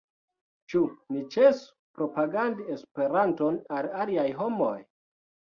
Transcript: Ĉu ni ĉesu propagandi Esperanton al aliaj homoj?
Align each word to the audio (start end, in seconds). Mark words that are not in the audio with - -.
Ĉu 0.73 0.79
ni 1.15 1.19
ĉesu 1.35 1.69
propagandi 1.99 2.65
Esperanton 2.77 3.63
al 3.81 3.93
aliaj 4.07 4.29
homoj? 4.41 4.77